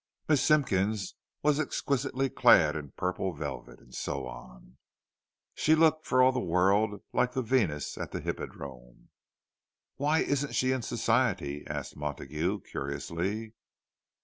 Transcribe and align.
"'Miss 0.27 0.43
Simpkins 0.43 1.13
was 1.43 1.59
exquisitely 1.59 2.27
clad 2.27 2.75
in 2.75 2.89
purple 2.97 3.33
velvet,' 3.33 3.79
and 3.79 3.93
so 3.93 4.25
on! 4.25 4.77
She 5.53 5.75
looked 5.75 6.07
for 6.07 6.23
all 6.23 6.31
the 6.31 6.39
world 6.39 7.03
like 7.13 7.33
the 7.33 7.43
Venus 7.43 7.99
at 7.99 8.09
the 8.11 8.19
Hippodrome!" 8.19 9.09
"Why 9.97 10.23
isn't 10.23 10.55
she 10.55 10.71
in 10.71 10.81
Society?" 10.81 11.63
asked 11.67 11.95
Montague, 11.95 12.61
curiously. 12.61 13.53